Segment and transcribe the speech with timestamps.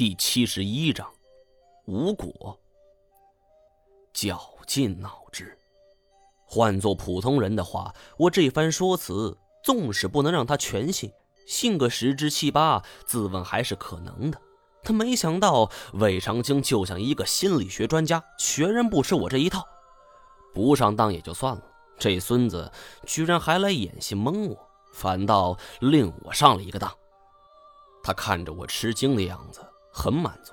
[0.00, 1.06] 第七十一章，
[1.84, 2.58] 无果。
[4.14, 5.54] 绞尽脑汁。
[6.46, 11.12] 换做普通人的话，我这番说辞，纵使不能让他全信，
[11.46, 14.40] 信个十之七八，自问还是可能的。
[14.82, 19.68] 他没想到魏长青就像一个心理学专家，全然不吃我这一套。
[20.54, 21.62] 不上当也就算了，
[21.98, 22.72] 这孙子
[23.04, 24.56] 居然还来演戏蒙我，
[24.94, 26.90] 反倒令我上了一个当。
[28.02, 29.60] 他看着我吃惊的样子。
[29.92, 30.52] 很满足，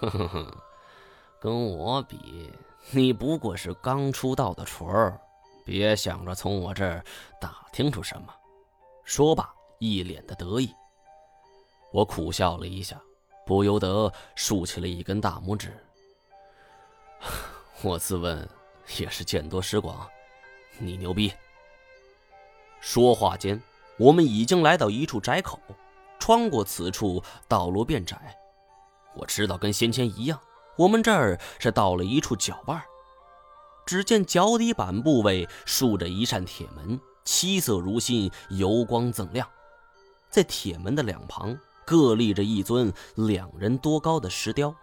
[0.00, 0.56] 呵呵呵，
[1.40, 2.52] 跟我比，
[2.90, 5.20] 你不过是刚出道的雏儿，
[5.64, 7.04] 别想着从我这儿
[7.40, 8.34] 打听出什么。
[9.04, 10.74] 说罢，一脸的得意。
[11.92, 13.00] 我苦笑了一下，
[13.46, 15.72] 不由得竖起了一根大拇指。
[17.82, 18.48] 我自问
[18.98, 20.08] 也是见多识广，
[20.78, 21.32] 你牛逼。
[22.80, 23.60] 说话间，
[23.98, 25.58] 我们已经来到一处窄口。
[26.18, 28.36] 穿过此处，道路变窄。
[29.16, 30.38] 我知道，跟先前一样，
[30.76, 32.80] 我们这儿是到了一处脚腕
[33.86, 39.48] 只见脚底板部位竖着一扇铁门，漆色如新，油光锃亮。
[40.28, 44.74] 在铁门的两旁各立着一尊两人多高的石雕，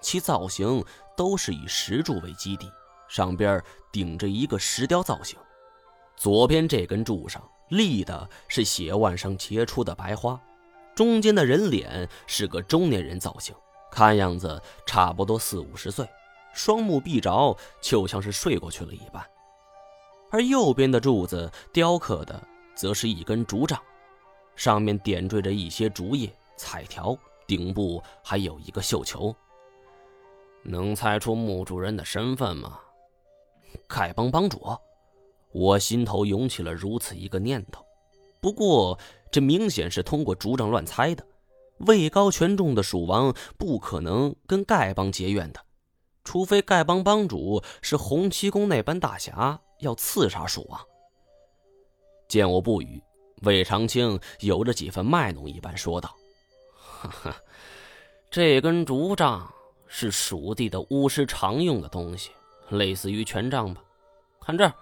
[0.00, 0.82] 其造型
[1.14, 2.70] 都是以石柱为基底，
[3.08, 3.62] 上边
[3.92, 5.38] 顶着一个石雕造型。
[6.16, 10.40] 左边这根柱上立的是血腕上结出的白花。
[10.96, 13.54] 中间的人脸是个中年人造型，
[13.90, 16.08] 看样子差不多四五十岁，
[16.54, 19.22] 双目闭着，就像是睡过去了一般。
[20.30, 22.42] 而右边的柱子雕刻的
[22.74, 23.78] 则是一根竹杖，
[24.56, 27.14] 上面点缀着一些竹叶彩条，
[27.46, 29.36] 顶部还有一个绣球。
[30.62, 32.80] 能猜出墓主人的身份吗？
[33.86, 34.74] 丐帮帮主？
[35.52, 37.84] 我心头涌起了如此一个念头。
[38.40, 38.98] 不过，
[39.36, 41.22] 这明显是通过竹杖乱猜的。
[41.80, 45.60] 位高权重的蜀王不可能跟丐帮结怨的，
[46.24, 50.80] 除非丐帮帮主是洪七公那般大侠，要刺杀蜀王。
[52.26, 52.98] 见我不语，
[53.42, 56.16] 魏长青有着几分卖弄一般说道
[56.72, 57.36] ：“哈哈，
[58.30, 59.46] 这根竹杖
[59.86, 62.30] 是蜀地的巫师常用的东西，
[62.70, 63.82] 类似于权杖吧？
[64.40, 64.72] 看这儿，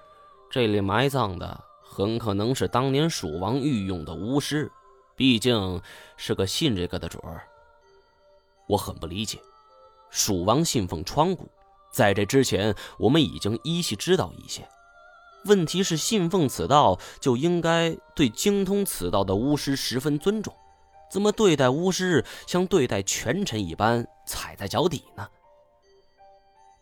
[0.49, 1.61] 这里埋葬的。”
[1.97, 4.69] 很可能是当年蜀王御用的巫师，
[5.15, 5.81] 毕竟
[6.17, 7.47] 是个信这个的主儿。
[8.67, 9.39] 我很不理解，
[10.11, 11.49] 蜀王信奉川谷，
[11.93, 14.69] 在这之前我们已经依稀知道一些。
[15.45, 20.53] 问题是信奉此道就应该对精通此道的巫师十分尊重，
[21.13, 25.29] 怎么对待巫师像对待权臣一般踩在脚底呢？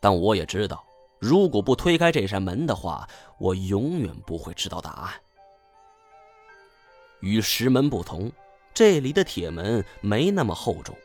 [0.01, 0.83] 但我也知道。
[1.23, 5.13] 如果不推开这扇门的话，我永远不会知道答案。
[7.21, 8.33] 与石门不同，
[8.75, 10.99] 这里的铁门没那么厚重，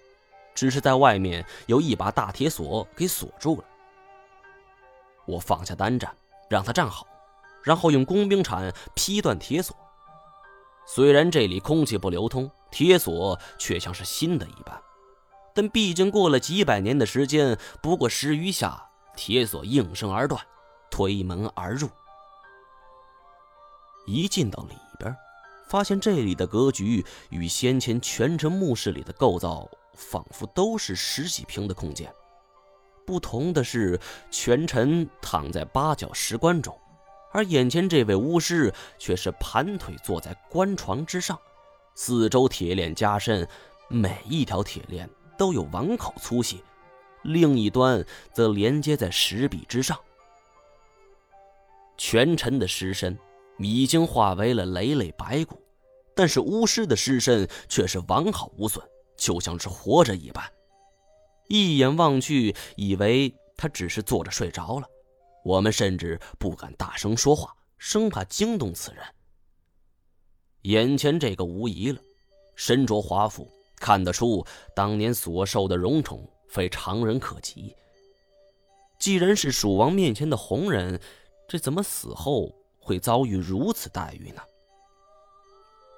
[0.55, 3.63] 只是在外面有一把大铁锁给锁住了。
[5.27, 6.11] 我放下单战，
[6.49, 7.05] 让他站好，
[7.61, 9.77] 然后用工兵铲劈断铁锁。
[10.87, 14.81] 虽然这里空气不流通，铁锁却像是新的一般，
[15.53, 18.86] 但毕竟过了几百年的时间，不过十余下。
[19.17, 20.41] 铁锁应声而断，
[20.89, 21.89] 推门而入。
[24.05, 25.13] 一进到里边，
[25.67, 32.09] 发现这里的格局与先前权臣墓室里的构造仿佛都是十几平的空间。
[33.05, 33.99] 不同的是，
[34.31, 36.77] 权臣躺在八角石棺中，
[37.33, 41.37] 而眼前这位巫师却是盘腿坐在棺床之上，
[41.95, 43.47] 四周铁链加深，
[43.89, 46.63] 每一条铁链都有碗口粗细。
[47.23, 49.97] 另一端则连接在石壁之上。
[51.97, 53.17] 权臣的尸身
[53.57, 55.61] 已经化为了累累白骨，
[56.15, 60.43] 但是巫师的尸身却是完好无损，就像是活着一般。
[61.47, 64.87] 一眼望去，以为他只是坐着睡着了。
[65.43, 69.03] 我们甚至不敢大声说话，生怕惊动此人。
[70.63, 71.99] 眼前这个无疑了，
[72.55, 74.45] 身着华服，看得出
[74.75, 76.29] 当年所受的荣宠。
[76.47, 77.75] 非常人可及。
[78.99, 80.99] 既然是蜀王面前的红人，
[81.47, 84.41] 这怎么死后会遭遇如此待遇呢？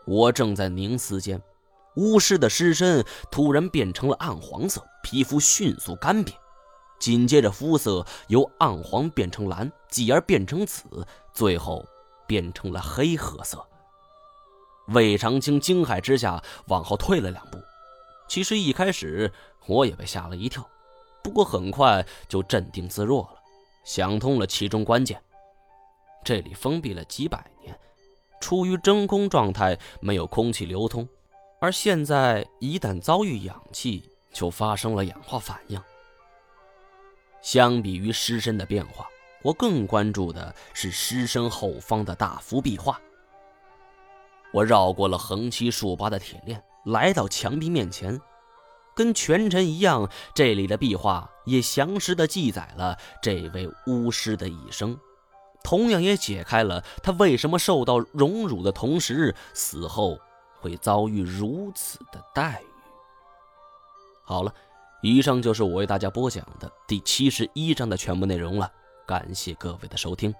[0.06, 1.42] 我正在凝思间，
[1.96, 6.34] 巫师的尸身突然变成了暗黄色，皮肤迅速干瘪，
[7.00, 10.84] 紧接着肤色由暗黄变成蓝，继而变成紫，
[11.34, 11.86] 最后
[12.28, 13.66] 变成了黑褐色。
[14.90, 17.60] 魏长青惊骇之下往后退了两步。
[18.30, 19.30] 其实一开始
[19.66, 20.66] 我也被吓了一跳，
[21.24, 23.42] 不过很快就镇定自若了，
[23.84, 25.22] 想通了其中关键。
[26.24, 27.78] 这里封闭了几百年，
[28.40, 31.08] 处于真空状态，没有空气流通，
[31.60, 35.82] 而现在一旦遭遇氧气，就发生了氧化反应。
[37.42, 39.08] 相比于尸身的变化，
[39.42, 43.02] 我更关注的是尸身后方的大幅壁画。
[44.52, 48.20] 我绕过了横七竖八的铁链，来到墙壁面前，
[48.96, 54.98] 跟全臣一样，这里的壁画也详实的记载了这位巫师的一生，
[55.64, 60.18] 同样也解开了他为什么受到荣辱的同时，死后
[60.60, 62.68] 会遭遇如此的待遇。
[64.24, 64.54] 好了，
[65.02, 68.72] 以上就是我为大家播讲的第七十一章的全部内容了，
[69.08, 70.34] 感谢各位的收听。